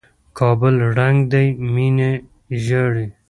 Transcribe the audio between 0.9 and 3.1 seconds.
ړنګ دى ميني ژاړي